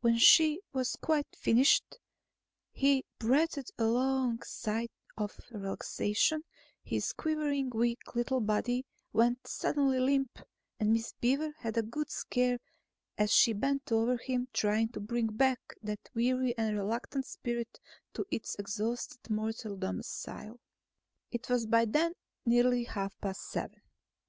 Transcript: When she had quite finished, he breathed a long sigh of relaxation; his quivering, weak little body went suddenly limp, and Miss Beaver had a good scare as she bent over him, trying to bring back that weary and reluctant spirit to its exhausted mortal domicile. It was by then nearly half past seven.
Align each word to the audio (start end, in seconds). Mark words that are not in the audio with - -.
When 0.00 0.18
she 0.18 0.60
had 0.74 0.86
quite 1.00 1.36
finished, 1.36 1.98
he 2.72 3.04
breathed 3.20 3.70
a 3.78 3.84
long 3.84 4.42
sigh 4.44 4.88
of 5.16 5.38
relaxation; 5.52 6.42
his 6.82 7.12
quivering, 7.12 7.70
weak 7.70 8.16
little 8.16 8.40
body 8.40 8.84
went 9.12 9.46
suddenly 9.46 10.00
limp, 10.00 10.40
and 10.80 10.92
Miss 10.92 11.12
Beaver 11.20 11.52
had 11.58 11.76
a 11.78 11.82
good 11.82 12.10
scare 12.10 12.58
as 13.16 13.30
she 13.32 13.52
bent 13.52 13.92
over 13.92 14.16
him, 14.16 14.48
trying 14.52 14.88
to 14.94 15.00
bring 15.00 15.28
back 15.28 15.60
that 15.80 16.10
weary 16.12 16.58
and 16.58 16.76
reluctant 16.76 17.24
spirit 17.24 17.78
to 18.14 18.26
its 18.32 18.56
exhausted 18.56 19.30
mortal 19.30 19.76
domicile. 19.76 20.58
It 21.30 21.48
was 21.48 21.66
by 21.66 21.84
then 21.84 22.14
nearly 22.44 22.82
half 22.82 23.16
past 23.20 23.42
seven. 23.42 23.80